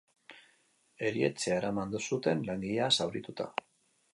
Erietxea 1.09 1.57
eraman 1.59 1.93
zuten 2.07 2.41
langilea 2.51 2.89
zaurituta. 2.99 3.51